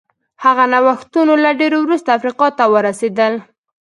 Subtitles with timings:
[0.43, 3.33] هغه نوښتونه ډېر وروسته افریقا ته ورسېدل.